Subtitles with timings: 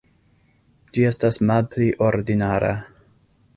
[0.95, 2.75] Ĝi estas malpli ordinara.